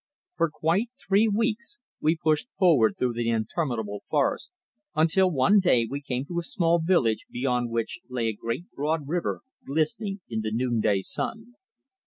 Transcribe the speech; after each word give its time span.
FOR 0.35 0.49
quite 0.49 0.89
three 0.97 1.27
weeks 1.27 1.79
we 2.01 2.17
pushed 2.17 2.47
forward 2.57 2.95
through 2.97 3.13
the 3.13 3.29
interminable 3.29 4.01
forest 4.09 4.49
until 4.95 5.29
one 5.29 5.59
day 5.59 5.85
we 5.87 6.01
came 6.01 6.25
to 6.25 6.39
a 6.39 6.41
small 6.41 6.79
village 6.79 7.27
beyond 7.29 7.69
which 7.69 7.99
lay 8.09 8.25
a 8.27 8.33
great 8.33 8.65
broad 8.71 9.07
river 9.07 9.41
glistening 9.63 10.21
in 10.27 10.41
the 10.41 10.51
noon 10.51 10.79
day 10.79 11.01
sun. 11.01 11.53